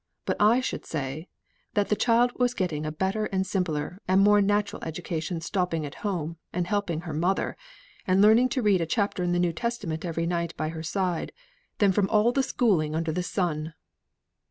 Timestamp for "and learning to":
8.07-8.63